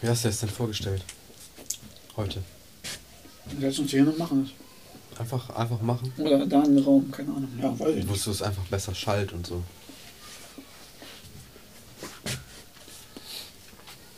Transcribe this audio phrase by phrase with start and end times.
[0.00, 1.02] Wie hast du das denn vorgestellt?
[2.16, 2.42] Heute.
[3.60, 4.48] Setz uns hier noch machen.
[5.18, 6.12] Einfach, einfach machen.
[6.18, 7.48] Oder da in den Raum, keine Ahnung.
[7.60, 8.08] Ja, weiß ich nicht.
[8.08, 9.64] Wusstest du es einfach besser schallt und so.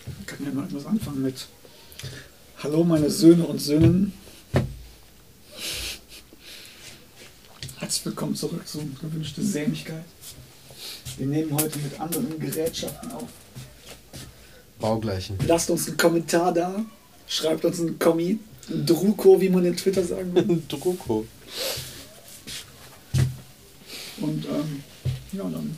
[0.05, 1.47] Wir können ja mal etwas anfangen mit
[2.63, 4.13] Hallo meine Söhne und Söhnen.
[7.79, 10.05] Herzlich willkommen zurück zu gewünschte Sämigkeit.
[11.17, 13.29] Wir nehmen heute mit anderen Gerätschaften auf.
[14.81, 15.39] Baugleichen.
[15.47, 16.85] Lasst uns einen Kommentar da.
[17.27, 18.39] Schreibt uns einen Kommi.
[18.69, 20.57] Ein Druko, wie man in Twitter sagen würde.
[20.69, 21.27] Druko.
[24.21, 24.83] Und ähm,
[25.33, 25.77] ja, dann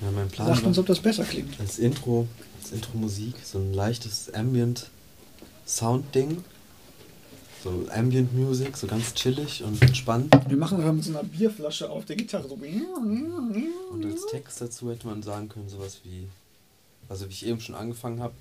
[0.00, 1.58] Ja, mein Plan sagt uns, ob das besser klingt.
[1.60, 2.26] als Intro,
[2.62, 6.42] als Intro-Musik, so ein leichtes Ambient-Sound-Ding.
[7.62, 10.34] So Ambient Music, so ganz chillig und entspannt.
[10.48, 12.48] Wir machen das mit so einer Bierflasche auf der Gitarre.
[12.48, 12.54] So.
[12.54, 16.26] Und als Text dazu hätte man sagen können, sowas wie,
[17.10, 18.32] also wie ich eben schon angefangen habe.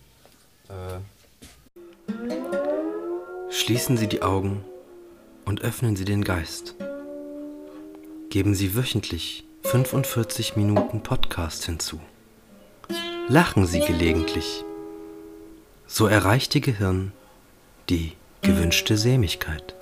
[0.69, 0.99] Äh,
[3.51, 4.63] Schließen Sie die Augen
[5.43, 6.75] und öffnen Sie den Geist.
[8.29, 11.99] Geben Sie wöchentlich 45 Minuten Podcast hinzu.
[13.27, 14.63] Lachen Sie gelegentlich.
[15.87, 17.11] So erreicht Ihr Gehirn
[17.89, 19.75] die gewünschte Sämigkeit.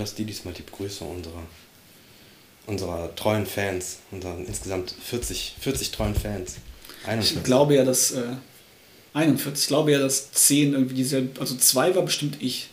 [0.00, 1.42] Ich überlasse dir diesmal die Größe unserer,
[2.66, 6.56] unserer treuen Fans, unseren insgesamt 40, 40 treuen Fans.
[7.02, 7.44] Ich 41.
[7.44, 8.22] glaube ja, dass äh,
[9.12, 12.70] 41, ich glaube ja, dass 10 irgendwie dieselbe, also 2 war bestimmt ich.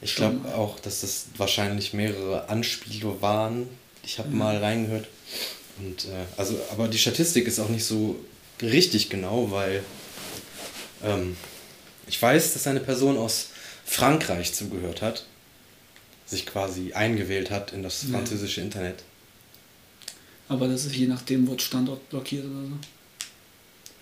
[0.00, 3.68] Ich glaube auch, dass das wahrscheinlich mehrere Anspiele waren.
[4.04, 4.38] Ich habe Mhm.
[4.38, 5.08] mal reingehört.
[5.80, 8.14] Und, äh, also, aber die Statistik ist auch nicht so
[8.60, 9.82] richtig genau, weil
[11.02, 11.36] ähm,
[12.06, 13.48] ich weiß, dass eine Person aus
[13.84, 15.24] Frankreich zugehört hat,
[16.32, 18.16] sich quasi eingewählt hat in das Ja.
[18.16, 19.04] französische Internet.
[20.48, 22.78] Aber das ist je nachdem, wird Standort blockiert oder so.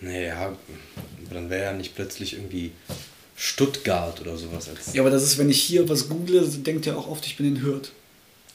[0.00, 0.56] Naja, aber
[1.34, 2.72] dann wäre ja nicht plötzlich irgendwie
[3.36, 4.94] Stuttgart oder sowas als.
[4.94, 7.46] Ja, aber das ist, wenn ich hier was google, denkt ja auch oft, ich bin
[7.46, 7.90] in Hürth.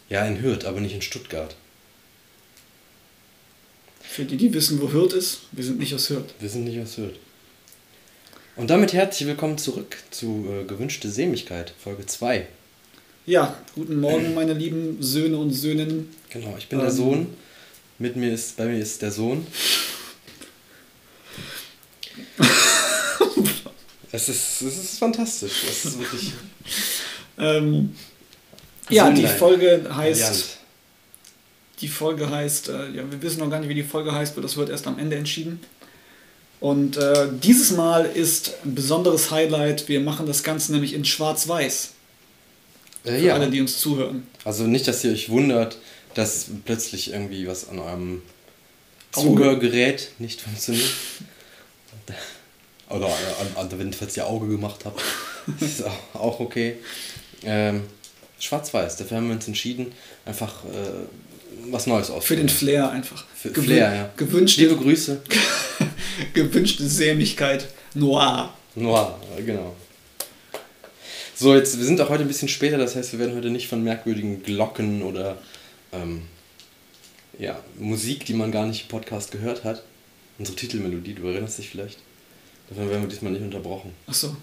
[0.10, 1.56] Ja, in Hürth, aber nicht in Stuttgart.
[4.02, 6.34] Für die, die wissen, wo Hürth ist, wir sind nicht aus Hürth.
[6.40, 7.16] Wir sind nicht aus Hürth.
[8.56, 12.48] Und damit herzlich willkommen zurück zu äh, Gewünschte Sämigkeit, Folge 2.
[13.26, 16.10] Ja, guten Morgen, meine lieben Söhne und Söhninnen.
[16.30, 16.96] Genau, ich bin der Ähm.
[16.96, 17.28] Sohn.
[17.98, 19.48] Mit mir ist, bei mir ist der Sohn.
[24.12, 25.64] es, ist, es ist fantastisch.
[25.70, 26.34] Es ist wirklich
[27.38, 27.96] Ähm,
[28.90, 29.26] ja, die.
[29.28, 30.20] Folge heißt.
[30.22, 30.46] brillant.
[31.82, 34.44] Die Folge heißt, äh, ja, wir wissen noch gar nicht, wie die Folge heißt, weil
[34.44, 35.60] das wird erst am Ende entschieden.
[36.62, 39.90] Und äh, dieses Mal ist ein besonderes Highlight.
[39.90, 41.92] Wir machen das Ganze nämlich in Schwarz-Weiß.
[43.06, 44.28] Äh, Für ja, alle, die uns zuhören.
[44.44, 45.78] also nicht, dass ihr euch wundert,
[46.16, 48.22] dass plötzlich irgendwie was an eurem
[49.14, 49.28] Auge.
[49.28, 50.90] Zuhörgerät nicht funktioniert.
[52.90, 53.12] Oder an,
[53.72, 55.02] an, wenn falls ihr Auge gemacht habt.
[55.60, 56.78] Das ist auch, auch okay.
[57.44, 57.84] Ähm,
[58.40, 59.92] Schwarz-Weiß, dafür haben wir uns entschieden,
[60.26, 62.48] einfach äh, was Neues Für auszuprobieren.
[62.48, 63.26] den Flair einfach.
[63.36, 64.10] Für Gewün- Flair, ja.
[64.18, 65.22] Gewünschte, Liebe Grüße.
[66.34, 68.54] gewünschte Sämigkeit noir.
[68.76, 69.76] Noir, genau.
[71.38, 73.68] So, jetzt, wir sind auch heute ein bisschen später, das heißt, wir werden heute nicht
[73.68, 75.38] von merkwürdigen Glocken oder
[75.92, 76.22] ähm,
[77.38, 79.84] ja, Musik, die man gar nicht im Podcast gehört hat.
[80.40, 82.00] Unsere Titelmelodie, du erinnerst dich vielleicht?
[82.70, 83.92] Davon werden wir diesmal nicht unterbrochen.
[84.08, 84.36] Achso.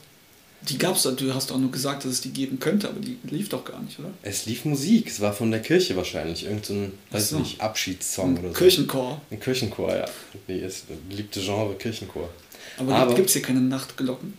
[0.69, 3.48] Die gab's, du hast auch nur gesagt, dass es die geben könnte, aber die lief
[3.48, 4.10] doch gar nicht, oder?
[4.22, 7.38] Es lief Musik, es war von der Kirche wahrscheinlich, irgend so ein, Ach weiß so.
[7.41, 8.54] nicht, Abschiedssong oder so.
[8.54, 9.20] Kirchenchor.
[9.31, 10.04] Ein Kirchenchor, ja.
[10.47, 12.28] Wie ist beliebte Genre Kirchenchor.
[12.76, 14.34] Aber, Aber- gibt es hier keine Nachtglocken?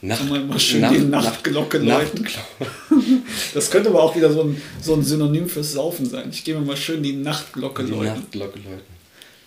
[0.00, 2.22] Nacht, man mal schön die Nachtglocke läuten?
[2.22, 3.22] Nachtglocke.
[3.54, 6.28] Das könnte aber auch wieder so ein, so ein Synonym fürs Saufen sein.
[6.30, 8.06] Ich gehe mir mal schön die Nachtglocke Die läuten.
[8.20, 8.94] Nachtglocke läuten.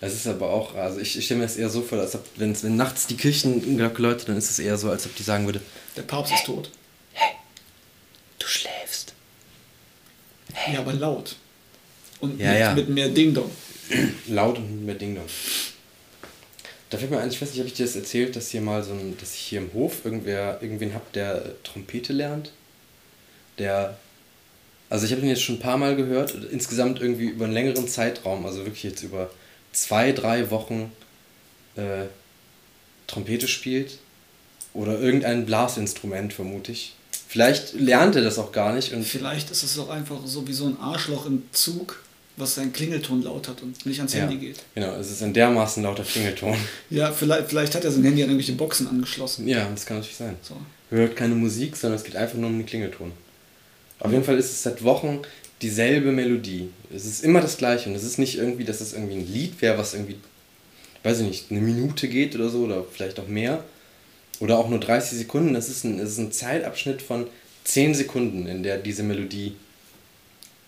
[0.00, 2.24] Das ist aber auch, also ich, ich stelle mir das eher so vor, als ob,
[2.36, 5.46] wenn's, wenn nachts die Kirchenglocke läutet, dann ist es eher so, als ob die sagen
[5.46, 5.60] würde,
[5.96, 6.70] Der Papst ist tot.
[8.38, 9.14] du schläfst.
[10.72, 11.36] Ja, aber laut.
[12.20, 12.74] Und Ja, mit, ja.
[12.74, 13.50] mit mehr Ding-Dong.
[14.28, 15.24] Laut und mit Ding Dong.
[16.90, 18.82] Da fällt mir ein, ich weiß nicht, habe ich dir das erzählt, dass hier mal
[18.82, 22.52] so ein, dass ich hier im Hof irgendwer, irgendwen hab, der Trompete lernt.
[23.58, 23.98] Der,
[24.88, 27.88] also ich habe ihn jetzt schon ein paar Mal gehört, insgesamt irgendwie über einen längeren
[27.88, 29.30] Zeitraum, also wirklich jetzt über
[29.72, 30.92] zwei, drei Wochen
[31.76, 32.06] äh,
[33.06, 33.98] Trompete spielt.
[34.74, 36.94] Oder irgendein Blasinstrument, vermute ich.
[37.26, 40.52] Vielleicht lernt er das auch gar nicht und Vielleicht ist es auch einfach so wie
[40.52, 42.02] so ein Arschloch im Zug,
[42.38, 44.56] was seinen Klingelton laut hat und nicht ans ja, Handy geht.
[44.74, 46.56] genau, es ist ein dermaßen lauter Klingelton.
[46.90, 49.46] Ja, vielleicht, vielleicht hat er sein Handy an irgendwelche Boxen angeschlossen.
[49.46, 50.36] Ja, das kann natürlich sein.
[50.42, 50.56] So.
[50.90, 53.12] hört keine Musik, sondern es geht einfach nur um den Klingelton.
[54.00, 55.20] Auf jeden Fall ist es seit Wochen
[55.60, 56.70] dieselbe Melodie.
[56.94, 59.60] Es ist immer das gleiche und es ist nicht irgendwie, dass es irgendwie ein Lied
[59.60, 60.16] wäre, was irgendwie,
[61.02, 63.64] weiß ich nicht, eine Minute geht oder so oder vielleicht auch mehr.
[64.40, 65.56] Oder auch nur 30 Sekunden.
[65.56, 67.26] Es ist ein, es ist ein Zeitabschnitt von
[67.64, 69.56] 10 Sekunden, in der diese Melodie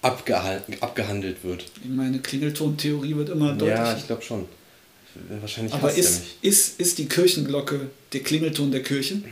[0.02, 1.66] abgehandelt wird.
[1.84, 3.84] Meine Klingeltontheorie wird immer deutlicher.
[3.84, 4.46] Ja, ich glaube schon.
[5.40, 9.22] Wahrscheinlich Aber er ist, ist, ist die Kirchenglocke der Klingelton der Kirche?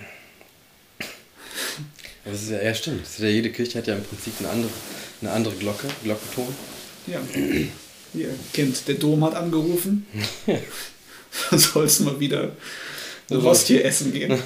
[2.25, 3.07] Das ist ja, ja, stimmt.
[3.19, 4.71] Ja, jede Kirche hat ja im Prinzip eine andere,
[5.23, 6.55] eine andere Glocke, Glockenton.
[7.07, 7.21] Ja.
[8.13, 10.07] Hier, Kind, der Dom hat angerufen.
[11.51, 12.53] Du sollst mal wieder
[13.31, 14.39] eine Hostie essen gehen.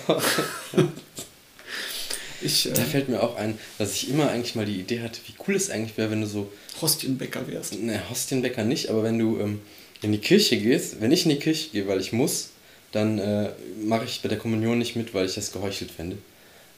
[2.45, 5.21] Ich, Da äh, fällt mir auch ein, dass ich immer eigentlich mal die Idee hatte,
[5.27, 6.51] wie cool es eigentlich wäre, wenn du so,
[6.81, 7.81] Hostienbäcker wärst.
[7.81, 9.61] ne, Hostienbäcker nicht, aber wenn du ähm,
[10.03, 12.51] in die Kirche gehst, wenn ich in die Kirche gehe, weil ich muss,
[12.91, 13.51] dann äh,
[13.83, 16.19] mache ich bei der Kommunion nicht mit, weil ich das geheuchelt fände.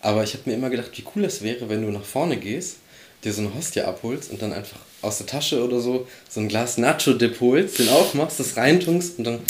[0.00, 2.76] Aber ich habe mir immer gedacht, wie cool das wäre, wenn du nach vorne gehst,
[3.24, 6.48] dir so eine Hostie abholst und dann einfach aus der Tasche oder so so ein
[6.48, 9.40] Glas Nacho-Dip holst, den aufmachst, das reintunkst und dann...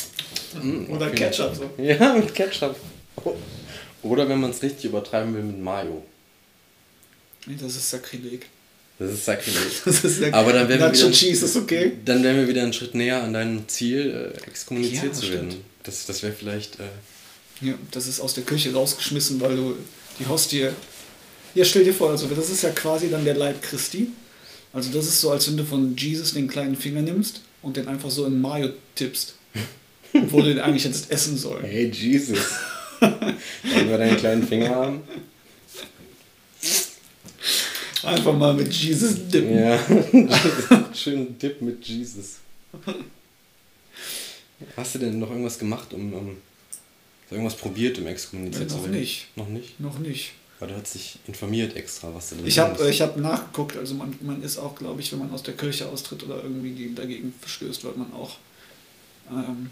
[0.63, 1.11] Mm, Oder.
[1.11, 1.71] Ketchup so.
[1.83, 2.77] Ja, mit Ketchup.
[4.05, 6.05] Oder wenn man es richtig übertreiben will, mit Mayo.
[7.47, 8.47] Nee, das ist Sakrileg.
[8.99, 9.61] Das ist Sakrileg.
[9.85, 11.93] Das ist Aber dann wären wir wieder, Cheese ist okay.
[12.05, 15.53] Dann wären wir wieder einen Schritt näher an deinem Ziel, äh, exkommuniziert Ja, zu stimmt.
[15.53, 15.65] werden.
[15.83, 16.79] Das, das wäre vielleicht.
[16.81, 16.85] Äh,
[17.67, 19.77] Ja, das ist aus der Küche rausgeschmissen, weil du
[20.19, 20.69] die Hostie.
[21.55, 24.09] Ja, stell dir vor, also das ist ja quasi dann der Leib Christi.
[24.73, 27.87] Also das ist so, als wenn du von Jesus den kleinen Finger nimmst und den
[27.89, 29.35] einfach so in Mayo tippst.
[30.13, 31.63] Obwohl du den eigentlich jetzt essen soll.
[31.63, 32.39] hey Jesus.
[33.63, 35.01] Wollen wir deinen kleinen Finger haben?
[38.03, 39.59] Einfach mal mit Jesus dippen.
[39.59, 39.79] Ja.
[40.95, 42.37] Schönen Dip mit Jesus.
[44.77, 46.13] Hast du denn noch irgendwas gemacht, um.
[46.13, 46.37] um
[47.31, 49.27] irgendwas probiert, um exkommuniziert Nee, zu noch nicht.
[49.37, 49.81] Noch nicht?
[49.81, 50.33] Noch nicht.
[50.61, 54.15] Weil du hast dich informiert extra, was du denn Ich habe hab nachgeguckt, also man,
[54.21, 57.35] man ist auch, glaube ich, wenn man aus der Kirche austritt oder irgendwie gegen- dagegen
[57.41, 58.37] verstößt, wird man auch,
[59.31, 59.71] ähm,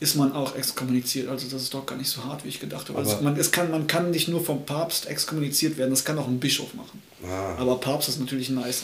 [0.00, 1.28] ist man auch exkommuniziert.
[1.28, 2.98] Also das ist doch gar nicht so hart, wie ich gedacht habe.
[2.98, 6.28] Also man, es kann, man kann nicht nur vom Papst exkommuniziert werden, das kann auch
[6.28, 7.02] ein Bischof machen.
[7.24, 8.82] Ah, Aber Papst ist natürlich nice.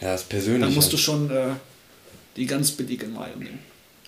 [0.00, 0.62] ja, das ist persönlich.
[0.62, 1.04] Dann musst du halt.
[1.04, 1.54] schon äh,
[2.36, 3.58] die ganz billige Mayo nehmen.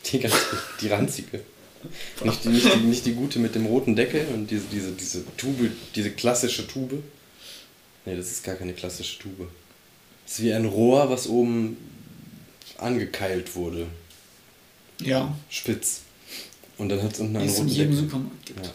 [0.06, 0.34] Die, ganz,
[0.81, 1.40] die ranzige.
[2.25, 5.25] Nicht die, nicht, die, nicht die gute mit dem roten Deckel und diese, diese, diese
[5.38, 7.02] Tube, diese klassische Tube.
[8.05, 9.49] Nee, das ist gar keine klassische Tube.
[10.26, 11.78] Das ist wie ein Rohr, was oben
[12.76, 13.87] angekeilt wurde.
[15.00, 16.02] Ja, Spitz.
[16.81, 17.97] Und dann hat es unten die einen es in roten jedem.
[17.97, 18.67] Supermarkt gibt.
[18.67, 18.73] Ja.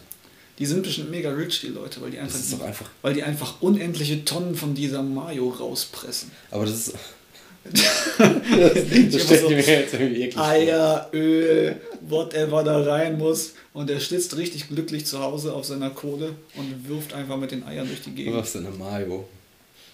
[0.59, 2.89] Die sind bestimmt mega rich, die Leute, weil die einfach, doch einfach.
[3.01, 6.31] weil die einfach unendliche Tonnen von dieser Mayo rauspressen.
[6.51, 6.93] Aber das ist.
[7.73, 8.73] Das
[9.11, 10.43] Das stellt mir jetzt irgendwie eklig vor.
[10.45, 13.53] Eier, Öl, whatever da rein muss.
[13.73, 17.63] Und er sitzt richtig glücklich zu Hause auf seiner Kohle und wirft einfach mit den
[17.65, 18.35] Eiern durch die Du Gegend.
[18.35, 19.27] hast eine Mayo.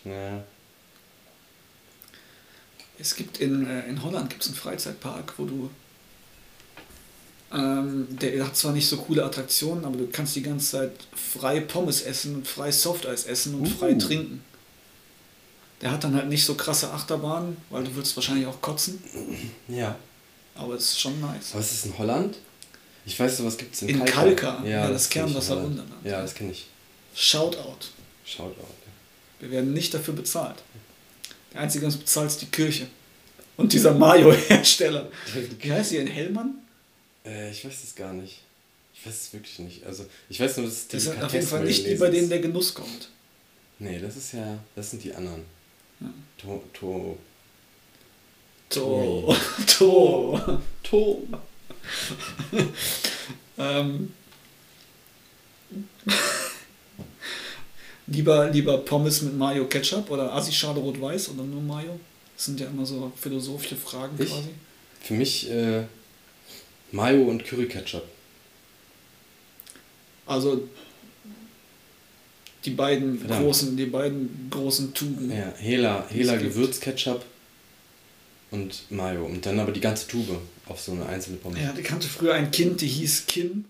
[0.04, 0.44] Ja.
[3.00, 5.70] Es gibt in, äh, in Holland gibt's einen Freizeitpark, wo du.
[7.54, 11.60] Ähm, der hat zwar nicht so coole Attraktionen, aber du kannst die ganze Zeit frei
[11.60, 13.98] Pommes essen und frei Softeis essen und frei Uh.
[14.00, 14.44] trinken.
[15.82, 19.04] Der hat dann halt nicht so krasse Achterbahnen, weil du würdest wahrscheinlich auch kotzen,
[19.68, 19.96] Ja.
[20.56, 21.54] aber es ist schon nice.
[21.54, 22.38] Was ist in Holland?
[23.06, 24.52] Ich weiß, sowas gibt es in, In Kalka.
[24.54, 25.64] Kalka, ja, das ich in Kernwasser.
[25.64, 25.92] Wunderland.
[26.06, 26.68] Ja, das kenne ich.
[27.16, 27.88] Shoutout.
[28.24, 28.70] Schaut auch.
[29.40, 30.58] Wir werden nicht dafür bezahlt.
[31.52, 32.86] Der Einzige, der uns bezahlt, ist die Kirche.
[33.58, 35.10] Und dieser Mayo-Hersteller.
[35.60, 36.54] Wie heißt die in Hellmann?
[37.26, 38.42] Äh, ich weiß es gar nicht.
[38.94, 39.86] Ich weiß es wirklich nicht.
[39.86, 42.30] Also, ich weiß nur, dass es Das sind auf jeden Fall nicht die, bei denen
[42.30, 43.10] der Genuss kommt.
[43.80, 44.60] Nee, das ist ja.
[44.76, 45.44] Das sind die anderen.
[46.40, 47.18] To, to,
[48.72, 49.36] To.
[49.68, 50.38] To.
[50.84, 51.28] To.
[53.58, 54.14] ähm.
[58.08, 62.00] lieber, lieber Pommes mit Mayo Ketchup oder Assi-Schale Rot-Weiß oder nur Mayo?
[62.36, 64.30] Das sind ja immer so philosophische Fragen Ich?
[64.30, 64.50] quasi.
[65.02, 65.84] für mich äh,
[66.92, 68.04] Mayo und Curry Ketchup.
[70.26, 70.68] Also
[72.66, 73.44] die beiden Verdammt.
[73.46, 75.32] großen, die beiden großen Tuben.
[75.32, 76.36] Ja, Hela, Die Hela.
[76.38, 77.26] Gewürzketchup
[78.52, 79.26] und Mayo.
[79.26, 81.60] Und dann aber die ganze Tube auf so eine einzelne Pommes.
[81.60, 83.66] Ja, ich kannte früher ein Kind, die hieß Kim.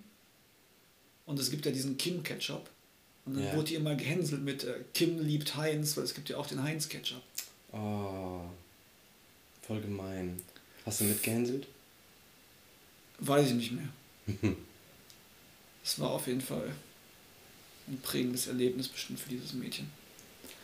[1.26, 2.70] Und es gibt ja diesen Kim-Ketchup.
[3.26, 3.54] Und dann Ja.
[3.56, 6.62] wurde die immer gehänselt mit äh, Kim liebt Heinz, weil es gibt ja auch den
[6.62, 7.22] Heinz-Ketchup.
[7.72, 8.42] Oh,
[9.66, 10.42] voll gemein.
[10.86, 11.68] Hast du mitgehänselt?
[13.22, 13.88] Weiß ich nicht mehr.
[15.84, 16.70] Es war auf jeden Fall
[17.88, 19.90] ein prägendes Erlebnis bestimmt für dieses Mädchen.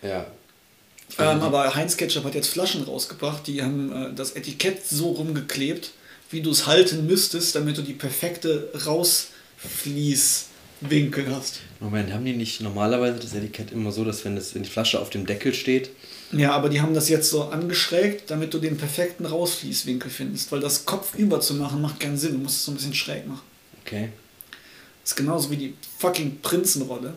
[0.04, 0.28] Ja.
[1.18, 5.90] Ähm, aber Heinz Ketchup hat jetzt Flaschen rausgebracht, die haben äh, das Etikett so rumgeklebt,
[6.30, 11.62] wie du es halten müsstest, damit du die perfekte Rausfließwinkel hast.
[11.80, 15.00] Moment, haben die nicht normalerweise das Etikett immer so, dass wenn, das, wenn die Flasche
[15.00, 15.90] auf dem Deckel steht,
[16.32, 20.52] Ja, aber die haben das jetzt so angeschrägt, damit du den perfekten Rausfließwinkel findest.
[20.52, 22.34] Weil das kopfüber zu machen, macht keinen Sinn.
[22.34, 23.42] Du musst es so ein bisschen schräg machen.
[23.86, 24.10] Okay.
[25.04, 27.14] Das ist genauso wie die fucking Prinzenrolle.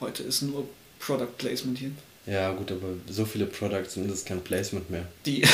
[0.00, 0.66] Heute ist nur
[0.98, 1.92] Product Placement hier.
[2.26, 5.06] Ja, gut, aber so viele Products das ist kein Placement mehr.
[5.26, 5.44] Die,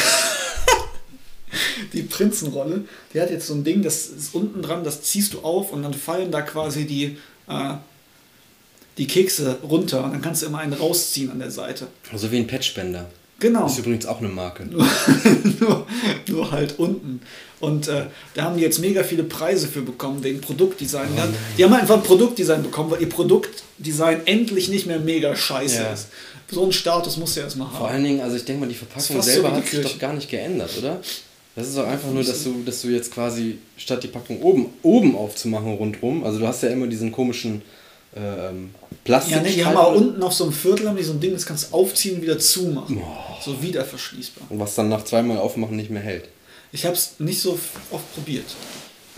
[1.92, 5.40] die Prinzenrolle, die hat jetzt so ein Ding, das ist unten dran, das ziehst du
[5.40, 7.16] auf und dann fallen da quasi die,
[7.48, 7.74] äh,
[8.98, 11.86] die Kekse runter und dann kannst du immer einen rausziehen an der Seite.
[12.14, 13.06] So wie ein Patchbender.
[13.40, 13.66] Genau.
[13.66, 14.64] Ist übrigens auch eine Marke.
[15.60, 15.86] nur,
[16.26, 17.20] nur halt unten.
[17.60, 21.08] Und äh, da haben die jetzt mega viele Preise für bekommen, wegen Produktdesign.
[21.16, 21.20] Oh
[21.56, 25.92] die haben einfach ein Produktdesign bekommen, weil ihr Produktdesign endlich nicht mehr mega scheiße Ja.
[25.92, 26.08] ist.
[26.50, 27.94] So einen Status musst du erstmal Vor haben.
[27.94, 30.30] allen Dingen, also ich denke mal, die Verpackung selber so hat sich doch gar nicht
[30.30, 31.00] geändert, oder?
[31.54, 34.66] Das ist doch einfach nur, dass du, dass du jetzt quasi statt die Packung oben,
[34.82, 37.62] oben aufzumachen rundrum, also du hast ja immer diesen komischen
[38.16, 38.70] ähm,
[39.08, 39.36] Plastik.
[39.36, 41.32] Ja, nee, die haben aber unten auf so einem Viertel haben die so ein Ding,
[41.32, 43.02] das kannst du aufziehen und wieder zumachen.
[43.02, 43.42] Oh.
[43.42, 44.46] So wieder verschließbar.
[44.50, 46.28] was dann nach zweimal aufmachen nicht mehr hält.
[46.72, 47.58] Ich habe es nicht so
[47.90, 48.44] oft probiert.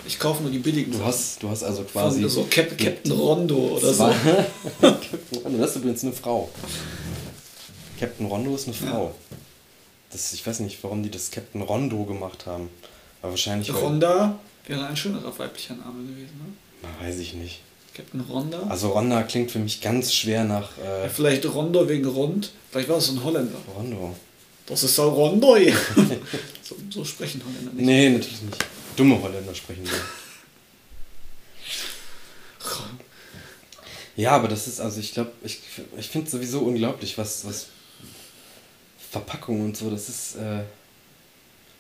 [0.07, 0.93] Ich kaufe nur die billigen.
[0.93, 2.21] Du hast, du hast also quasi.
[2.21, 4.05] Von so Cap Captain Rondo oder so.
[4.81, 6.49] Captain Rondo, das ist übrigens eine Frau.
[7.99, 9.13] Captain Rondo ist eine Frau.
[10.13, 12.69] Das, ich weiß nicht, warum die das Captain Rondo gemacht haben.
[13.23, 13.75] Aber wahrscheinlich.
[13.75, 16.39] Ronda wäre ein schönerer weiblicher Name gewesen.
[16.39, 16.53] Ne?
[16.83, 17.61] Na, weiß ich nicht.
[18.01, 18.63] Captain Ronda.
[18.69, 22.51] Also Ronda klingt für mich ganz schwer nach Ja, äh, vielleicht Rondo wegen Rond.
[22.71, 23.59] Vielleicht war so ein Holländer.
[23.77, 24.17] Rondo.
[24.67, 25.57] Das ist so Rondo.
[25.57, 25.77] hier.
[26.63, 27.85] so, so sprechen Holländer nicht.
[27.85, 28.65] Nee, natürlich nicht.
[28.97, 29.93] Dumme Holländer sprechen wir.
[34.17, 35.61] Ja, aber das ist, also ich glaube, ich,
[35.97, 37.69] ich finde es sowieso unglaublich, was, was
[39.11, 40.65] Verpackung und so, das ist, äh,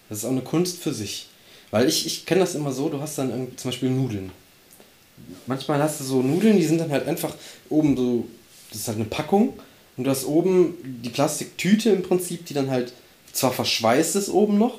[0.08, 1.26] das ist auch eine Kunst für sich.
[1.70, 4.32] Weil ich, ich kenne das immer so, du hast dann irgendwie zum Beispiel Nudeln.
[5.46, 7.34] Manchmal hast du so Nudeln, die sind dann halt einfach
[7.68, 8.26] oben so,
[8.70, 9.54] das ist halt eine Packung
[9.96, 12.92] und du hast oben die Plastiktüte im Prinzip, die dann halt,
[13.32, 14.78] zwar verschweißt ist oben noch,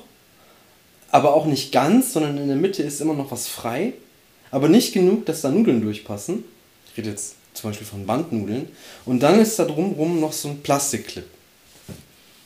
[1.10, 3.92] aber auch nicht ganz, sondern in der Mitte ist immer noch was frei,
[4.50, 6.44] aber nicht genug, dass da Nudeln durchpassen.
[6.90, 8.68] Ich rede jetzt zum Beispiel von Bandnudeln.
[9.04, 11.26] Und dann ist da drumrum noch so ein Plastikclip.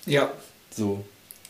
[0.06, 0.32] Ja,
[0.70, 1.04] So.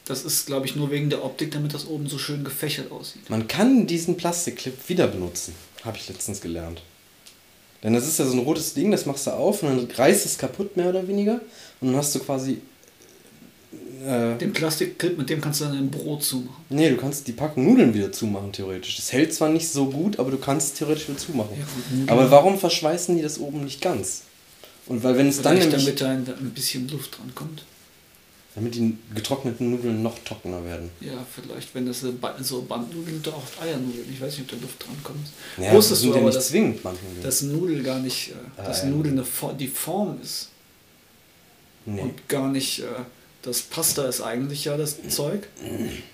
[0.07, 3.29] Das ist, glaube ich, nur wegen der Optik, damit das oben so schön gefächert aussieht.
[3.29, 5.53] Man kann diesen Plastikclip wieder benutzen,
[5.85, 6.81] habe ich letztens gelernt.
[7.83, 10.25] Denn das ist ja so ein rotes Ding, das machst du auf und dann reißt
[10.25, 11.41] es kaputt, mehr oder weniger.
[11.81, 12.59] Und dann hast du quasi.
[14.05, 16.65] Äh, Den Plastikclip, mit dem kannst du dann ein Brot zumachen.
[16.69, 18.97] nee, du kannst die Packung Nudeln wieder zumachen, theoretisch.
[18.97, 21.57] Das hält zwar nicht so gut, aber du kannst es theoretisch wieder zumachen.
[21.59, 24.23] Ja, gut, aber warum verschweißen die das oben nicht ganz?
[24.87, 27.65] Und weil wenn es dann nämlich, damit da ein bisschen Luft dran kommt.
[28.57, 30.91] Damit die getrockneten Nudeln noch trockener werden.
[31.01, 34.07] Ja, vielleicht, wenn das so Ba- so Bandnudeln doch oft Eiernudeln.
[34.13, 35.27] Ich weiß nicht, ob da Luft dran kommt.
[35.59, 37.23] Ja, Wusstest das sind du ja aber, nicht dass, zwingend Bandnudeln.
[37.23, 38.35] dass Nudel gar nicht, äh,
[38.65, 38.91] dass Ah, ja.
[38.91, 40.49] Nudel eine For die Form ist
[41.85, 42.01] nee.
[42.01, 42.85] und gar nicht, äh,
[43.43, 45.47] das Pasta ist eigentlich ja das Zeug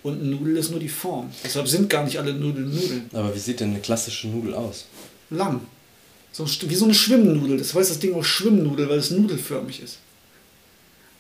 [0.03, 1.31] und Nudel ist nur die Form.
[1.43, 3.09] Deshalb sind gar nicht alle Nudeln Nudeln.
[3.15, 4.87] Aber wie sieht denn eine klassische Nudel aus?
[5.31, 5.61] Lang.
[6.33, 7.57] So, wie so eine Schwimmnudel.
[7.59, 9.99] Das heißt das Ding auch Schwimmnudel, weil es nudelförmig ist.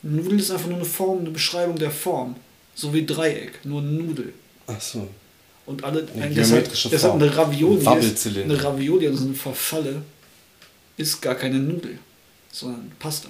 [0.03, 2.37] Eine Nudel ist einfach nur eine Form, eine Beschreibung der Form.
[2.75, 4.33] So wie Dreieck, nur Nudel.
[4.67, 5.07] Ach so.
[5.67, 10.03] Und alle, Eine ein, deshalb, deshalb eine Ravioli, Ein ist, eine Ravioli, also eine Verfalle,
[10.97, 11.99] ist gar keine Nudel,
[12.51, 13.29] sondern Pasta.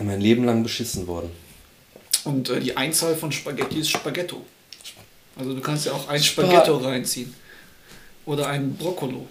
[0.00, 1.30] Mein Leben lang beschissen worden.
[2.24, 4.44] Und äh, die Einzahl von Spaghetti ist Spaghetto.
[5.36, 7.34] Also du kannst ja auch ein Spa- Spaghetto reinziehen.
[8.26, 9.18] Oder ein Broccolo.
[9.18, 9.28] Und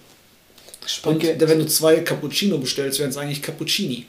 [0.86, 1.48] Spaghetti.
[1.48, 4.06] wenn du zwei Cappuccino bestellst, wären es eigentlich Cappuccini.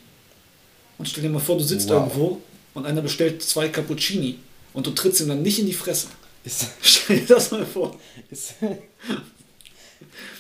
[0.98, 1.96] Und stell dir mal vor, du sitzt Wow.
[2.16, 2.42] irgendwo
[2.74, 4.40] und einer bestellt zwei Cappuccini
[4.74, 6.08] und du trittst ihm dann nicht in die Fresse.
[6.44, 7.96] Ist, Stell dir das mal vor.
[8.30, 8.54] ist,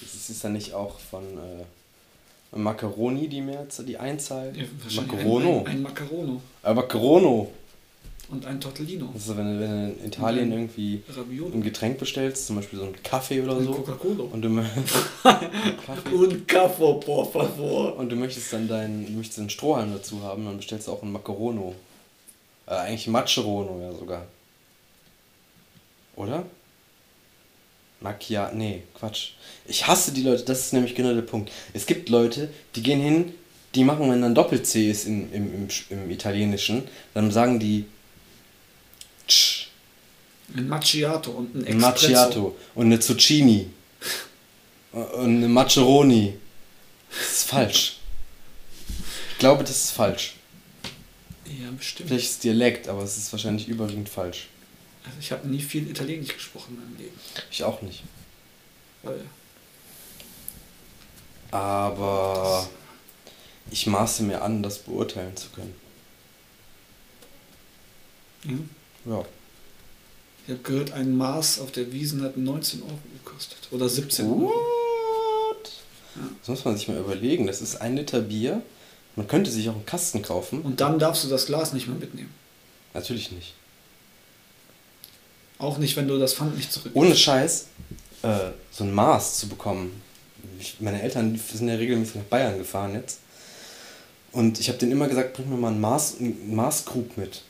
[0.04, 4.54] ist es dann nicht auch von äh, Macaroni die Mehrzahl, die Einzahl?
[4.56, 5.60] Ja, Macarono.
[5.60, 7.52] Ein, ein, ein Macarono Aber Macarono.
[8.30, 9.10] Und ein Tortellino.
[9.14, 11.54] Das ist, wenn, du- wenn du in Italien Und irgendwie Ravioli.
[11.54, 13.72] ein Getränk bestellst, zum Beispiel so einen Kaffee oder Und so.
[13.74, 14.24] Coca-Cola.
[14.32, 14.50] Und du,
[15.24, 16.14] Kaffee.
[16.16, 17.96] Un caffo, por favor.
[17.98, 21.02] und du möchtest dann deinen, du möchtest einen Strohhalm dazu haben, dann bestellst du auch
[21.04, 21.76] einen Macarono.
[22.68, 24.26] Äh, eigentlich Macerono ja sogar.
[26.16, 26.44] Oder?
[28.02, 29.32] Macchia, nee, Quatsch.
[29.66, 31.52] Ich hasse die Leute, das ist nämlich genau der Punkt.
[31.74, 33.34] Es gibt Leute, die gehen hin,
[33.74, 37.86] die machen, wenn dann Doppel-C ist im, im, im, im Italienischen, dann sagen die
[40.56, 42.12] Ein Macchiato und ein ein Espresso.
[42.12, 43.70] Macchiato und eine Zucchini
[44.92, 46.38] und eine Maceroni.
[47.10, 47.98] Das ist falsch.
[49.32, 50.36] Ich glaube, das ist falsch.
[51.46, 52.10] Ja, bestimmt.
[52.10, 54.48] Vielleicht ist es Dialekt, aber es ist wahrscheinlich überwiegend falsch.
[55.06, 57.20] Also ich habe nie viel Italienisch gesprochen in meinem Leben.
[57.52, 58.04] Ich auch nicht.
[59.04, 59.20] Weil
[61.52, 62.68] Aber
[63.72, 65.76] ich maße mir an, das beurteilen zu können.
[68.44, 68.70] Mhm.
[69.06, 69.24] Ja.
[70.46, 73.58] Ich habe gehört, ein Maß auf der Wiesen hat 19 Euro gekostet.
[73.72, 74.52] Oder 17 Euro.
[74.52, 75.72] What?
[76.40, 77.48] Das muss man sich mal überlegen.
[77.48, 78.62] Das ist ein Liter Bier.
[79.16, 80.62] Man könnte sich auch einen Kasten kaufen.
[80.62, 82.34] Und dann darfst du das Glas nicht mehr mitnehmen.
[82.94, 83.54] Natürlich nicht.
[85.58, 86.92] Auch nicht, wenn du das Pfand nicht zurück.
[86.94, 87.68] Ohne Scheiß,
[88.24, 90.02] äh, so ein Maß zu bekommen.
[90.60, 93.20] Ich, meine Eltern sind ja regelmäßig nach Bayern gefahren jetzt.
[94.32, 97.42] Und ich habe denen immer gesagt, bring mir mal ein Maß, ein Maßkrug mit.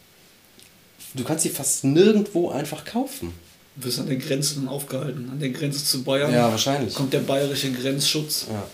[1.15, 3.34] Du kannst sie fast nirgendwo einfach kaufen.
[3.75, 5.29] Du wirst an der Grenze dann aufgehalten.
[5.29, 6.31] An der Grenze zu Bayern.
[6.34, 6.93] Ja, wahrscheinlich.
[6.93, 8.48] Kommt der bayerische Grenzschutz.
[8.50, 8.67] Ja.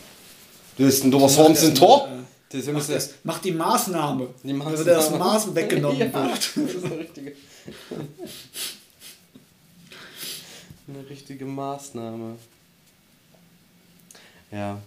[0.78, 2.08] Du bist ein dummer Form sind Tor.
[2.08, 4.28] Äh, Das Macht, das, macht die Maßnahme.
[4.44, 4.78] Die Maßnahme.
[4.78, 6.52] Also das Maß weggenommen ja, wird.
[6.56, 7.36] Das ist eine richtige,
[10.88, 12.36] eine richtige Maßnahme.
[14.52, 14.82] Ja.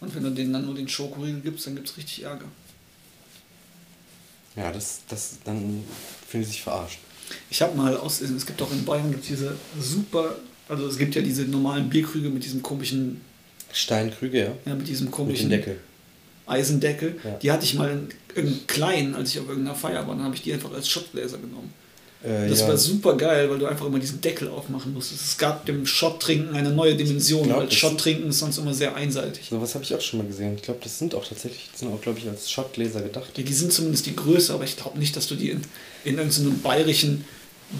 [0.00, 2.46] Und wenn du denen dann nur den Schokoriegel gibst, dann gibt es richtig Ärger.
[4.56, 5.84] Ja, das, das, dann
[6.26, 6.98] fühlen sie sich verarscht.
[7.50, 10.36] Ich habe mal aus, es gibt auch in Bayern gibt's diese super,
[10.68, 13.20] also es gibt ja diese normalen Bierkrüge mit diesem komischen,
[13.72, 14.52] Steinkrüge, ja.
[14.64, 15.80] ja, mit diesem Mit komischen dem Deckel.
[16.46, 17.16] Eisendeckel.
[17.24, 17.30] Ja.
[17.38, 20.34] Die hatte ich mal in irgendeinem kleinen, als ich auf irgendeiner Feier war, dann habe
[20.34, 21.72] ich die einfach als Shotgläser genommen.
[22.22, 22.68] Äh, Das ja.
[22.68, 25.22] war super geil, weil du einfach immer diesen Deckel aufmachen musstest.
[25.22, 29.48] Es gab dem Shot-Trinken eine neue Dimension, glaub, weil Shot-Trinken ist sonst immer sehr einseitig.
[29.50, 30.54] Sowas habe ich auch schon mal gesehen.
[30.56, 33.36] Ich glaube, das sind auch tatsächlich, sind auch, glaube ich, als Shotgläser gedacht.
[33.36, 35.62] Ja, die sind zumindest die Größe, aber ich glaube nicht, dass du die in,
[36.04, 37.24] in irgendeinem bayerischen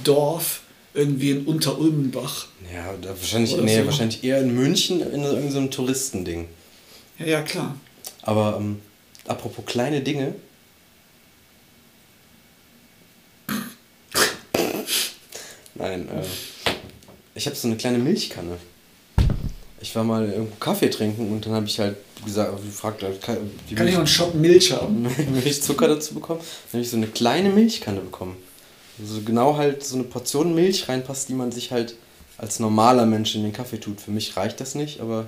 [0.05, 0.61] Dorf
[0.95, 2.47] irgendwie in Unterulmenbach.
[2.73, 3.87] Ja, wahrscheinlich, nee, so.
[3.87, 6.49] wahrscheinlich eher in München in irgendeinem so Touristending.
[7.19, 7.77] Ja, ja, klar.
[8.23, 8.81] Aber ähm,
[9.27, 10.35] apropos kleine Dinge.
[15.79, 16.23] Nein, äh,
[17.35, 18.57] ich habe so eine kleine Milchkanne.
[19.81, 23.37] Ich war mal irgendwo Kaffee trinken und dann habe ich halt gesagt, gefragt, kann,
[23.69, 25.03] wie Kann ich noch einen Shot Milch haben?
[25.33, 26.41] Milchzucker dazu bekommen.
[26.41, 28.37] Dann habe ich so eine kleine Milchkanne bekommen.
[29.05, 31.95] So genau halt so eine Portion Milch reinpasst, die man sich halt
[32.39, 34.01] als normaler Mensch in den Kaffee tut.
[34.01, 35.27] Für mich reicht das nicht, aber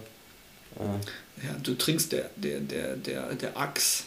[0.77, 4.05] äh, Ja, du trinkst der, der, der, der, der Axt.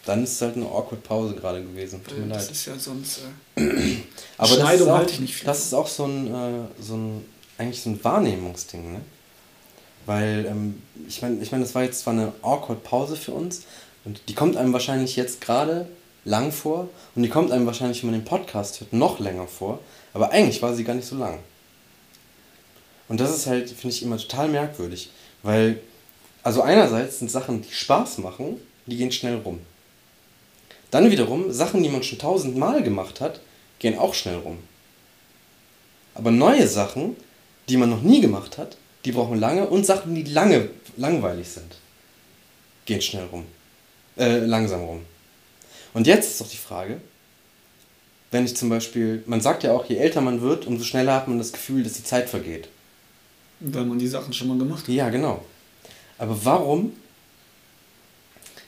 [0.05, 2.01] Dann ist es halt eine awkward Pause gerade gewesen.
[2.07, 2.51] Tut mir Das leid.
[2.51, 3.21] ist ja sonst.
[3.55, 3.61] Äh,
[4.37, 6.67] Aber das Schneidung ist auch, halte ich nicht viel Das ist auch so ein, äh,
[6.81, 7.25] so ein,
[7.57, 9.01] eigentlich so ein Wahrnehmungsding, ne?
[10.05, 13.63] Weil, ähm, ich meine, ich mein, das war jetzt zwar eine awkward Pause für uns
[14.05, 15.87] und die kommt einem wahrscheinlich jetzt gerade
[16.25, 19.79] lang vor und die kommt einem wahrscheinlich, wenn man den Podcast hört, noch länger vor,
[20.13, 21.39] aber eigentlich war sie gar nicht so lang.
[23.07, 25.11] Und das ist halt, finde ich, immer total merkwürdig,
[25.43, 25.79] weil,
[26.43, 29.59] also einerseits sind Sachen, die Spaß machen, die gehen schnell rum.
[30.91, 33.39] Dann wiederum, Sachen, die man schon tausendmal gemacht hat,
[33.79, 34.57] gehen auch schnell rum.
[36.15, 37.15] Aber neue Sachen,
[37.69, 41.75] die man noch nie gemacht hat, die brauchen lange und Sachen, die lange langweilig sind,
[42.85, 43.45] gehen schnell rum.
[44.17, 45.01] Äh, langsam rum.
[45.95, 46.99] Und jetzt ist doch die Frage,
[48.29, 51.29] wenn ich zum Beispiel, man sagt ja auch, je älter man wird, umso schneller hat
[51.29, 52.67] man das Gefühl, dass die Zeit vergeht.
[53.61, 54.89] weil man die Sachen schon mal gemacht hat.
[54.89, 55.45] Ja, genau.
[56.17, 56.91] Aber warum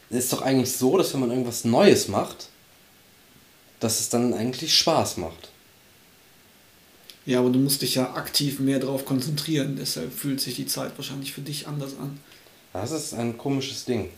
[0.10, 2.48] ist doch eigentlich so, dass wenn man irgendwas Neues macht,
[3.82, 5.52] dass es dann eigentlich Spaß macht.
[7.26, 9.76] Ja, aber du musst dich ja aktiv mehr darauf konzentrieren.
[9.76, 12.22] Deshalb fühlt sich die Zeit wahrscheinlich für dich anders an.
[12.72, 14.12] Das ist ein komisches Ding.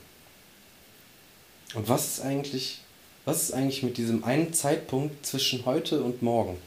[1.74, 2.82] Und was ist eigentlich,
[3.30, 6.58] was ist eigentlich mit diesem einen Zeitpunkt zwischen heute und morgen?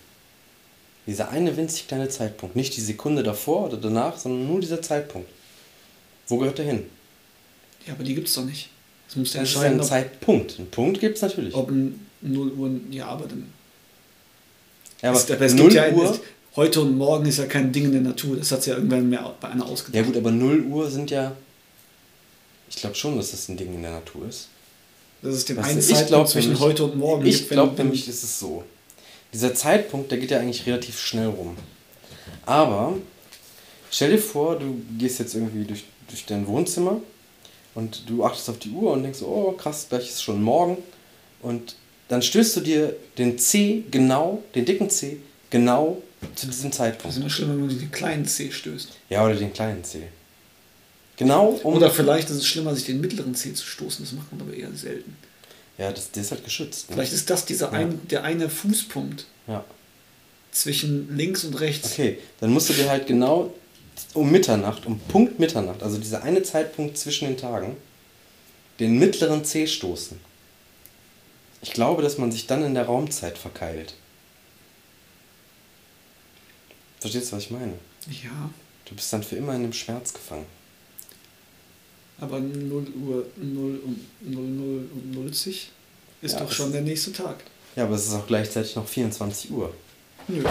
[1.09, 2.55] Dieser eine winzig kleine Zeitpunkt.
[2.55, 5.29] Nicht die Sekunde davor oder danach, sondern nur dieser Zeitpunkt.
[6.29, 6.87] Wo gehört der hin?
[7.85, 8.69] Ja, aber die gibt's doch nicht.
[9.09, 10.59] Es muss Das ist ein Zeitpunkt.
[10.59, 11.53] Einen Punkt gibt es natürlich.
[11.55, 12.71] ob ein 0 Uhr.
[12.93, 13.53] Ja, aber dann.
[15.03, 16.21] ja, aber es, aber es 0 gibt ja Uhr, es,
[16.55, 18.37] heute und morgen ist ja kein Ding in der Natur.
[18.37, 19.97] Das hat ja irgendwann mehr bei einer ausgedacht.
[19.97, 21.37] Ja gut, aber 0 Uhr sind ja.
[22.71, 24.47] Ich glaube schon, dass das ein Ding in der Natur ist.
[25.23, 27.27] Das ist den Weißt du, einen ich Zeitpunkt glaub zwischen nämlich- heute und morgen.
[27.27, 28.65] Ich gibt, glaube nämlich, ist es so.
[29.33, 31.57] Dieser Zeitpunkt, der geht ja eigentlich relativ schnell rum.
[32.45, 32.95] Aber
[33.91, 37.01] stell dir vor, du gehst jetzt irgendwie durch, durch dein Wohnzimmer
[37.75, 40.79] und du achtest auf die Uhr und denkst, oh krass, gleich ist schon morgen.
[41.41, 41.77] Und
[42.09, 45.19] dann stößt du dir den C genau, den dicken C,
[45.51, 46.03] genau
[46.35, 47.17] zu diesem Das Zeitpunkt.
[47.17, 48.89] ist immer schlimm, wenn man den kleinen C stößt.
[49.09, 50.03] Ja, oder den kleinen C.
[51.23, 51.75] Genau um.
[51.75, 54.05] Oder vielleicht ist es schlimmer, sich den mittleren C zu stoßen.
[54.05, 55.17] Das macht man aber eher selten.
[55.79, 56.91] Ja, das, der ist halt geschützt.
[56.91, 56.97] Ne?
[56.97, 57.79] Vielleicht ist das dieser Ja.
[57.79, 59.65] ein, der eine Fußpunkt Ja.
[60.53, 61.93] zwischen links und rechts.
[61.93, 63.53] Okay, dann musst du dir halt genau
[64.15, 67.77] um Mitternacht, um Punkt Mitternacht, also dieser eine Zeitpunkt zwischen den Tagen,
[68.81, 70.19] den mittleren C stoßen.
[71.63, 73.95] Ich glaube, dass man sich dann in der Raumzeit verkeilt.
[77.01, 77.73] Verstehst du, was ich meine?
[78.23, 78.51] Ja,
[78.85, 80.45] Du bist dann für immer in dem Schmerz gefangen.
[82.23, 83.99] Aber 0 Uhr 0 und
[84.31, 85.71] 00 und 90
[86.23, 87.43] ist Ja, doch schon der nächste Tag.
[87.75, 89.75] Ja, aber es ist auch gleichzeitig noch 24 Uhr.
[90.29, 90.45] Nö.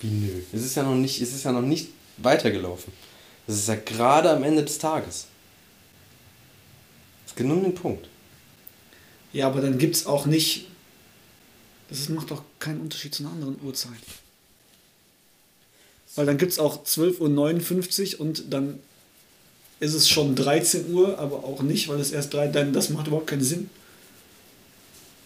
[0.00, 0.42] Wie nö?
[0.52, 2.92] Es ist ja noch nicht, es ist ja noch nicht weitergelaufen.
[3.46, 5.26] Es ist ja gerade am Ende des Tages.
[7.26, 8.06] Es geht nur um den Punkt.
[9.32, 10.66] Ja, aber dann gibt es auch nicht.
[11.88, 13.92] Das macht doch keinen Unterschied zu einer anderen Uhrzeit.
[16.16, 18.78] Weil dann gibt es auch 12.59 Uhr und dann
[19.82, 22.46] ist es schon 13 Uhr, aber auch nicht, weil es erst drei.
[22.46, 23.68] Dann, das macht überhaupt keinen Sinn.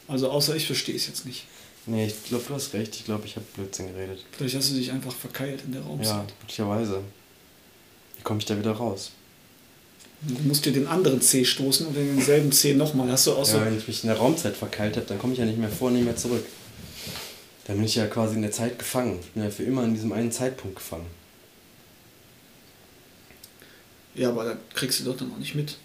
[0.08, 1.44] Also außer ich verstehe es jetzt nicht.
[1.84, 2.94] Nee, ich glaube, du hast recht.
[2.96, 4.24] Ich glaube, ich habe Blödsinn geredet.
[4.32, 6.32] Vielleicht hast du dich einfach verkeilt in der Ja, Raumzeit.
[6.40, 7.00] möglicherweise.
[8.16, 9.10] Wie komme ich da wieder raus?
[10.22, 13.10] Du musst dir den anderen C stoßen und in denselben C nochmal.
[13.12, 13.58] Hast du auch so.
[13.58, 15.68] Ja, wenn ich mich in der Raumzeit verkeilt habe, dann komme ich ja nicht mehr
[15.68, 16.44] vor, nicht mehr zurück.
[17.66, 19.18] Dann bin ich ja quasi in der Zeit gefangen.
[19.20, 21.06] Ich bin ja für immer in diesem einen Zeitpunkt gefangen.
[24.16, 25.76] Ja, aber da kriegst du doch dann auch nicht mit.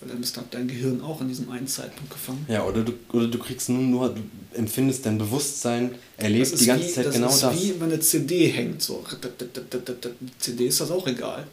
[0.00, 2.44] Weil dann ist dann dein Gehirn auch in diesem einen Zeitpunkt gefangen.
[2.48, 4.20] Ja, oder du, oder du kriegst nur, nur, du
[4.54, 7.60] empfindest dein Bewusstsein, erlebst Das die ist ganze wie, Zeit das genau ist das.
[7.62, 8.80] wie wenn eine CD hängt.
[8.82, 9.04] So.
[10.38, 11.46] CD ist das auch egal.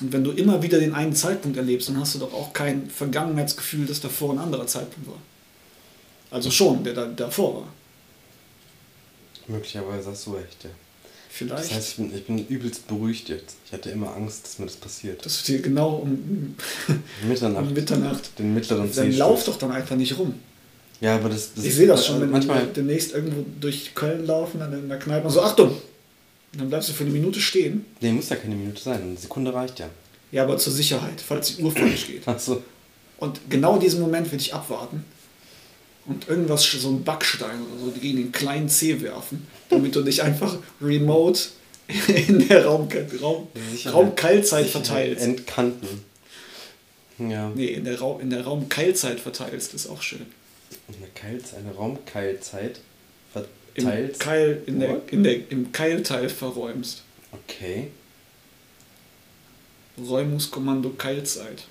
[0.00, 2.88] Und wenn du immer wieder den einen Zeitpunkt erlebst, dann hast du doch auch kein
[2.90, 5.18] Vergangenheitsgefühl, dass davor ein anderer Zeitpunkt war.
[6.30, 7.68] Also schon, der da, davor war.
[9.46, 10.70] Möglicherweise hast du recht, ja.
[11.32, 11.64] Vielleicht.
[11.70, 13.56] Das heißt, ich bin, ich bin übelst beruhigt jetzt.
[13.66, 15.24] Ich hatte immer Angst, dass mir das passiert.
[15.24, 16.56] dass du dir genau um,
[17.28, 17.62] Mitternacht.
[17.66, 18.38] um Mitternacht.
[18.38, 20.34] Den mittleren Dann C lauf doch dann einfach nicht rum.
[21.00, 22.60] Ja, aber das, das Ich sehe das schon, wenn manchmal.
[22.66, 25.68] wir demnächst irgendwo durch Köln laufen, dann in der Kneipe und so, Achtung!
[26.52, 27.86] Und dann bleibst du für eine Minute stehen.
[28.00, 29.00] Nee, muss ja keine Minute sein.
[29.00, 29.88] Eine Sekunde reicht ja.
[30.32, 32.26] Ja, aber zur Sicherheit, falls die Uhr falsch geht.
[32.26, 32.62] Achso.
[33.18, 35.04] Und genau diesen Moment will ich abwarten
[36.06, 40.22] und irgendwas, so ein Backstein oder so, gegen den kleinen C werfen, damit du dich
[40.22, 41.40] einfach remote
[42.08, 42.88] in der Raum,
[43.20, 43.48] Raum,
[43.86, 45.22] Raumkeilzeit verteilst.
[45.22, 46.04] Entkanten.
[47.18, 47.50] Ja.
[47.54, 50.26] Nee, in der, Raum, in der Raumkeilzeit verteilst, ist auch schön.
[50.88, 52.80] Eine Keilzeit, eine Raumkeilzeit
[53.74, 54.20] Im verteilt.
[54.20, 57.02] Keil, in der, in der, Im Keilteil verräumst.
[57.32, 57.88] Okay.
[59.98, 61.64] Räumungskommando Keilzeit.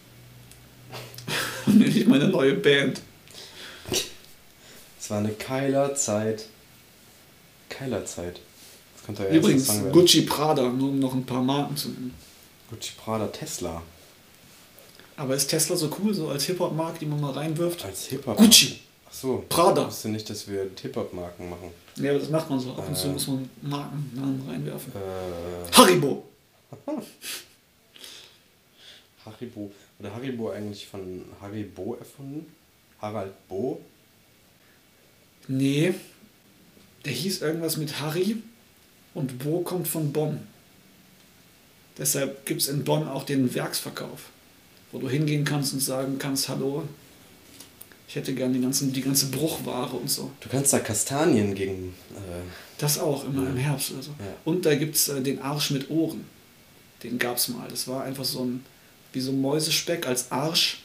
[1.65, 3.01] Nenne ich meine neue Band.
[5.09, 6.45] Es war eine Keilerzeit.
[7.67, 8.39] Keilerzeit.
[8.93, 9.67] Das könnte ja Übrigens.
[9.91, 12.13] Gucci Prada, nur um noch ein paar Marken zu nennen.
[12.69, 13.81] Gucci Prada Tesla.
[15.17, 17.83] Aber ist Tesla so cool, so als Hip-Hop-Mark, die man mal reinwirft?
[17.85, 18.37] Als Hip-Hop.
[18.37, 18.81] Gucci.
[19.09, 19.43] Ach so.
[19.49, 19.81] Prada.
[19.81, 21.71] Ich wusste nicht, dass wir Hip-Hop-Marken machen.
[21.95, 22.73] Ja, aber das macht man so.
[22.73, 23.13] Ab und zu Äh.
[23.13, 24.93] muss man Markennamen reinwerfen.
[24.93, 26.23] Äh, Haribo.
[29.25, 29.71] Haribo.
[29.97, 32.45] Wurde Haribo eigentlich von Haribo erfunden?
[33.01, 33.81] Harald Bo?
[35.49, 35.93] Nee.
[37.05, 38.37] Der hieß irgendwas mit Harry
[39.13, 40.39] und Bo kommt von Bonn.
[41.97, 44.29] Deshalb gibt es in Bonn auch den Werksverkauf,
[44.91, 46.83] wo du hingehen kannst und sagen kannst, hallo,
[48.07, 50.31] ich hätte gern die, ganzen, die ganze Bruchware und so.
[50.39, 51.89] Du kannst da Kastanien gegen.
[52.11, 52.41] Äh,
[52.77, 54.11] Das auch, immer im Herbst oder so.
[54.19, 54.33] Ja.
[54.45, 56.25] Und da gibt es äh, den Arsch mit Ohren.
[57.03, 57.67] Den gab es mal.
[57.69, 58.63] Das war einfach so ein,
[59.13, 60.81] wie so ein Mäusespeck als Arsch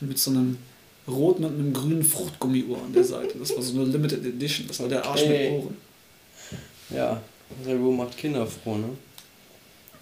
[0.00, 0.58] mit so einem
[1.08, 3.38] roten und einem grünen Fruchtgummiohr an der Seite.
[3.38, 4.66] Das war so eine Limited Edition.
[4.66, 5.50] Das war der Arsch Okay.
[5.52, 5.76] mit Ohren.
[6.90, 7.22] ja,
[7.64, 8.88] Haribo macht Kinder froh, ne?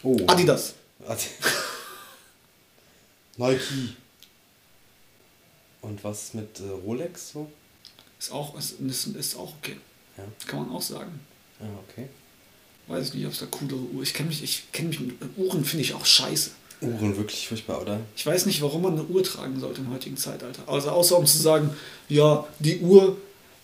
[0.03, 0.17] Oh.
[0.27, 0.75] Adidas.
[1.07, 1.29] Adi-
[3.37, 3.95] Nike.
[5.83, 7.51] Und was mit äh, Rolex so?
[8.19, 9.77] Ist auch, ist, ist, auch okay.
[10.17, 10.25] Ja.
[10.47, 11.21] Kann man auch sagen.
[11.61, 12.09] Ja, okay.
[12.87, 15.15] Weiß ich nicht, ob es da coolere Uhr Ich kenne mich, ich kenn mich mit
[15.37, 16.51] Uhren, finde ich auch scheiße.
[16.81, 18.01] Uhren wirklich furchtbar, oder?
[18.17, 20.63] Ich weiß nicht, warum man eine Uhr tragen sollte im heutigen Zeitalter.
[20.67, 21.75] Also außer um zu sagen,
[22.09, 23.17] ja, die Uhr,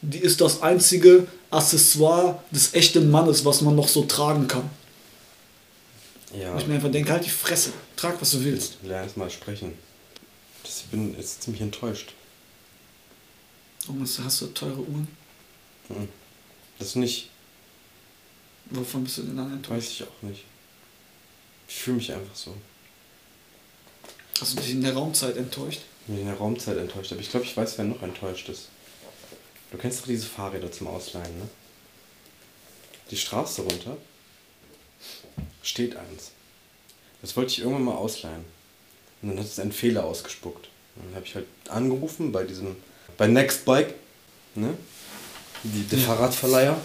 [0.03, 4.71] die ist das einzige Accessoire des echten Mannes, was man noch so tragen kann.
[6.39, 6.53] Ja.
[6.53, 8.79] Und ich mir einfach denke, halt die Fresse, trag was du willst.
[8.83, 9.73] Lern erst mal sprechen.
[10.65, 12.15] Ich bin jetzt ziemlich enttäuscht.
[13.87, 15.09] Warum hast du- teure Uhren?
[15.89, 16.09] Mhm.
[16.79, 17.29] Das nicht,
[18.73, 19.71] Wovon bist du denn dann enttäuscht?
[19.89, 20.45] weiß ich auch nicht.
[21.69, 22.55] Ich fühle mich einfach so.
[24.41, 25.81] Hast du dich in der Raumzeit enttäuscht?
[26.01, 27.13] Ich bin in der Raumzeit enttäuscht.
[27.13, 28.69] Aber ich glaube, ich weiß, wer noch enttäuscht ist.
[29.71, 31.49] Du kennst doch diese Fahrräder zum Ausleihen, ne?
[33.11, 33.97] Die Straße runter
[35.63, 36.31] steht eins.
[37.23, 38.45] Das wollte ich irgendwann mal ausleihen.
[39.23, 40.69] Und dann hat es einen Fehler ausgespuckt.
[40.97, 42.77] Und dann habe ich halt angerufen bei diesem,
[43.19, 43.95] bei Nextbike,
[44.55, 44.75] ne?
[45.63, 46.07] Die, der Ja.
[46.07, 46.81] Fahrradverleiher.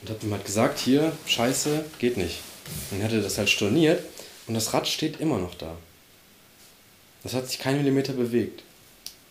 [0.00, 2.40] Und hat ihm halt gesagt, hier, scheiße, geht nicht.
[2.90, 4.02] Und dann hat er das halt storniert
[4.46, 5.76] und das Rad steht immer noch da.
[7.22, 8.62] Das hat sich kein Millimeter bewegt.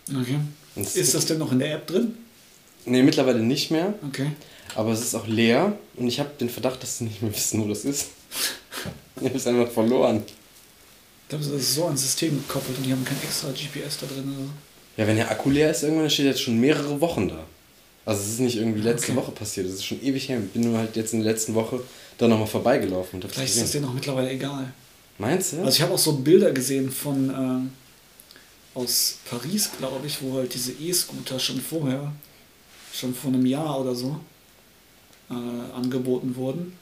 [0.09, 0.39] Okay.
[0.75, 2.15] Es- Ist das denn noch in der App drin?
[2.85, 3.93] Nee, mittlerweile nicht mehr.
[4.07, 4.31] Okay.
[4.75, 7.61] Aber es ist auch leer und ich habe den Verdacht, dass sie nicht mehr wissen,
[7.63, 8.07] wo das ist.
[9.17, 10.23] ich habe es einfach verloren.
[11.23, 14.05] Ich glaube, das ist so an System gekoppelt und die haben kein extra GPS da
[14.07, 14.25] drin.
[14.35, 14.49] Oder so.
[14.97, 17.43] Ja, wenn der Akku leer ist, irgendwann dann steht jetzt schon mehrere Wochen da.
[18.05, 19.21] Also es ist nicht irgendwie letzte Okay.
[19.21, 20.39] Woche passiert, es ist schon ewig her.
[20.43, 21.81] Ich bin nur halt jetzt in der letzten Woche
[22.17, 23.81] da nochmal vorbeigelaufen und Vielleicht ist das gesehen.
[23.81, 24.73] denen auch mittlerweile egal.
[25.19, 25.57] Meinst du?
[25.57, 27.71] Also ich habe auch so Bilder gesehen von ähm,
[28.73, 32.11] aus Paris, glaube ich, wo halt diese E-Scooter schon vorher,
[32.93, 34.19] schon vor einem Jahr oder so,
[35.29, 35.33] äh,
[35.75, 36.73] angeboten wurden.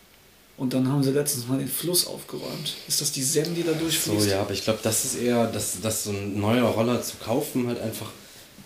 [0.56, 2.76] Und dann haben sie letztens mal den Fluss aufgeräumt.
[2.88, 4.30] Ist das die Seine, die da so, durchfließt?
[4.30, 7.68] ja, aber ich glaube, das ist eher, dass, dass so ein neuer Roller zu kaufen
[7.68, 8.12] halt einfach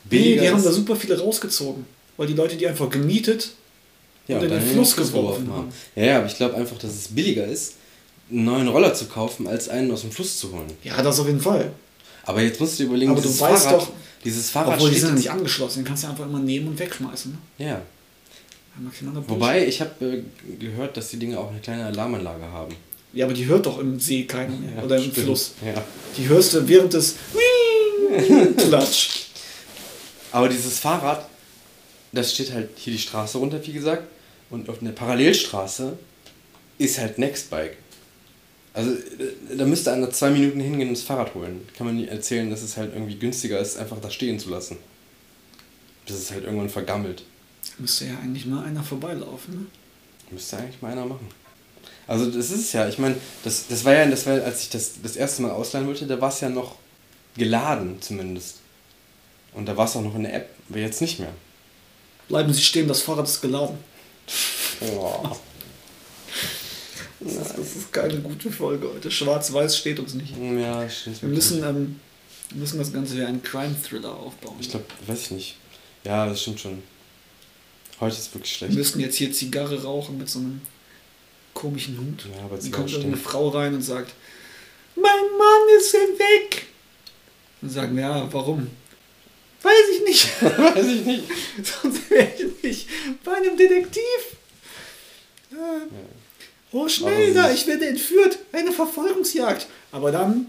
[0.10, 1.86] Nee, billiger die haben da super viele rausgezogen.
[2.18, 3.52] Weil die Leute die einfach gemietet
[4.28, 5.72] ja, und in den Fluss geworfen haben.
[5.96, 7.76] Ja, ja, aber ich glaube einfach, dass es billiger ist,
[8.32, 10.68] einen neuen Roller zu kaufen, als einen aus dem Fluss zu holen.
[10.84, 11.72] Ja, das auf jeden Fall.
[12.24, 13.92] Aber jetzt musst du dir überlegen, Aber du dieses weißt Fahrrad, doch-
[14.24, 16.80] dieses Fahrrad Obwohl die sind ja nicht angeschlossen, den kannst du einfach immer nehmen und
[16.80, 17.32] wegschmeißen.
[17.58, 17.66] Ne?
[17.66, 17.82] Ja.
[19.28, 20.24] Wobei, ich habe äh,
[20.60, 22.74] gehört, dass die Dinge auch eine kleine Alarmanlage haben.
[23.14, 24.78] Ja, aber die hört doch im See keiner mehr.
[24.78, 25.26] Ja, oder im stimmt.
[25.26, 25.52] Fluss.
[25.66, 25.84] Ja.
[26.18, 27.16] Die hörst du während des
[28.58, 29.10] Klatsch.
[30.32, 31.28] Aber dieses Fahrrad,
[32.14, 34.04] das steht halt hier die Straße runter, wie gesagt,
[34.50, 35.98] und auf einer Parallelstraße
[36.78, 37.78] ist halt Nextbike.
[38.74, 41.68] Also äh, da müsste einer zwei Minuten hingehen und das Fahrrad holen.
[41.78, 44.78] Kann man nicht erzählen, dass es halt irgendwie günstiger ist, einfach da stehen zu lassen.
[46.06, 47.24] Bis es halt irgendwann vergammelt.
[47.78, 49.54] Müsste ja eigentlich mal einer vorbeilaufen.
[49.56, 49.66] Ne?
[50.32, 51.28] Müsste eigentlich mal einer machen.
[52.08, 54.70] Also das ist es ja, ich meine, das, das war ja, das war, als ich
[54.70, 56.76] das das erste Mal ausleihen wollte, da war es ja noch
[57.38, 58.58] geladen zumindest.
[59.54, 61.32] Und da war es auch noch in der App, aber jetzt nicht mehr.
[62.28, 63.78] Bleiben Sie stehen, das Fahrrad ist geladen.
[64.84, 65.38] Oh.
[67.24, 69.12] Das ist, das ist keine gute Folge heute.
[69.12, 70.34] Schwarz-Weiß steht uns nicht.
[70.38, 71.22] Ja, stimmt.
[71.22, 72.00] Wir müssen, ähm,
[72.50, 74.56] wir müssen das Ganze wie einen Crime-Thriller aufbauen.
[74.60, 75.56] Ich glaube, weiß ich nicht.
[76.04, 76.82] Ja, das stimmt schon.
[78.00, 78.74] Heute ist wirklich wir schlecht.
[78.74, 80.62] müssten jetzt hier Zigarre rauchen mit so einem
[81.54, 82.26] komischen Hut.
[82.36, 83.32] Ja, aber Dann Zigarre kommt irgendeine stinkt.
[83.32, 84.14] Frau rein und sagt,
[84.96, 86.66] mein Mann ist weg.
[87.62, 88.68] Dann sagen wir, ja, warum?
[89.62, 90.42] Weiß ich nicht.
[90.42, 91.24] weiß ich nicht.
[91.64, 92.88] Sonst wäre ich nicht
[93.24, 94.02] bei einem Detektiv.
[95.52, 95.56] Äh,
[96.72, 98.40] Oh, schnell da, ich werde entführt.
[98.52, 99.68] Eine Verfolgungsjagd.
[99.92, 100.48] Aber dann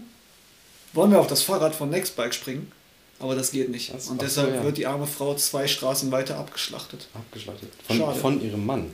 [0.93, 2.71] wollen wir auf das Fahrrad von Nextbike springen.
[3.19, 3.93] Aber das geht nicht.
[3.93, 4.63] Das- Und ach so, deshalb ja.
[4.63, 7.07] wird die arme Frau zwei Straßen weiter abgeschlachtet.
[7.13, 7.69] Abgeschlachtet.
[7.87, 8.19] Von, Schade.
[8.19, 8.91] von ihrem Mann.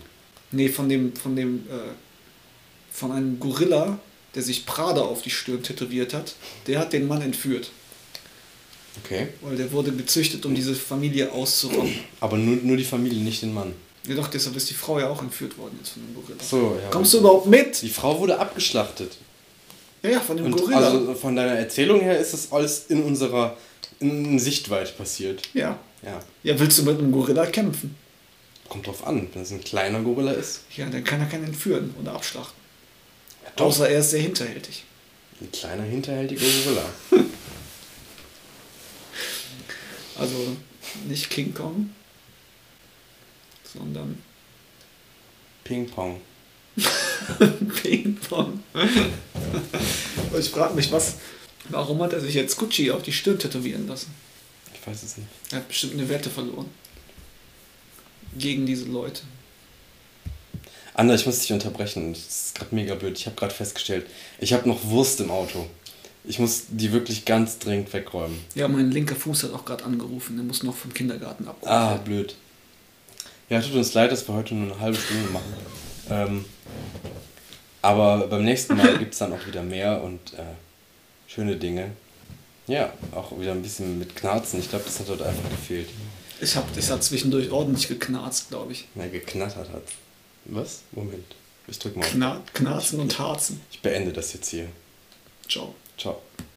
[0.51, 1.91] Nee, von dem, von dem, äh,
[2.91, 3.99] von einem Gorilla,
[4.35, 6.35] der sich Prada auf die Stirn tätowiert hat.
[6.67, 7.71] Der hat den Mann entführt.
[9.03, 9.27] Okay.
[9.41, 11.99] Weil der wurde gezüchtet, um diese Familie auszurotten.
[12.19, 13.73] Aber nur, nur die Familie, nicht den Mann.
[14.07, 16.43] Ja doch, deshalb ist die Frau ja auch entführt worden jetzt von dem Gorilla.
[16.43, 16.89] So, ja.
[16.89, 17.81] Kommst du überhaupt mit?
[17.81, 19.17] Die Frau wurde abgeschlachtet.
[20.01, 20.77] Ja, ja, von dem Und Gorilla.
[20.77, 23.57] also von deiner Erzählung her ist das alles in unserer
[23.99, 25.41] in Sichtweite passiert.
[25.53, 25.77] ja.
[26.01, 26.21] Ja.
[26.43, 27.93] Ja, willst du mit einem Gorilla kämpfen?
[28.69, 30.61] Kommt drauf an, wenn es ein kleiner Gorilla ist.
[30.77, 32.55] Ja, dann kann er keinen entführen oder abschlachten.
[33.43, 33.65] Ja, doch.
[33.65, 34.85] Außer er ist sehr hinterhältig.
[35.41, 36.85] Ein kleiner, hinterhältiger Gorilla.
[40.17, 40.35] Also
[41.07, 41.91] nicht King Kong,
[43.73, 44.21] sondern
[45.63, 46.21] Ping-Pong.
[47.81, 48.63] Ping Pong.
[48.73, 51.15] Und ich frage mich, was,
[51.69, 54.13] warum hat er sich jetzt Gucci auf die Stirn tätowieren lassen?
[54.73, 55.29] Ich weiß es nicht.
[55.51, 56.69] Er hat bestimmt eine Wette verloren.
[58.37, 59.21] Gegen diese Leute.
[60.93, 62.13] Anna, ich muss dich unterbrechen.
[62.13, 63.17] Das ist gerade mega blöd.
[63.17, 64.05] Ich habe gerade festgestellt,
[64.39, 65.67] ich habe noch Wurst im Auto.
[66.25, 68.37] Ich muss die wirklich ganz dringend wegräumen.
[68.53, 70.35] Ja, mein linker Fuß hat auch gerade angerufen.
[70.35, 72.35] Der muss noch vom Kindergarten abgeholt Ah, blöd.
[73.49, 75.53] Ja, tut uns leid, dass wir heute nur eine halbe Stunde machen.
[76.09, 76.45] Ähm,
[77.81, 80.43] aber beim nächsten Mal gibt es dann auch wieder mehr und äh,
[81.27, 81.91] schöne Dinge.
[82.67, 84.59] Ja, auch wieder ein bisschen mit Knarzen.
[84.59, 85.89] Ich glaube, das hat heute einfach gefehlt.
[86.39, 88.87] Ich habe das hat zwischendurch ordentlich geknarzt, glaube ich.
[88.95, 89.83] Na, geknattert hat.
[90.45, 90.81] Was?
[90.91, 91.35] Moment.
[91.67, 92.03] Ich drück mal.
[92.03, 92.11] auf.
[92.11, 93.61] Kna Knarzen und Harzen.
[93.71, 94.67] Ich beende das jetzt hier.
[95.47, 95.73] Ciao.
[95.97, 96.21] Ciao.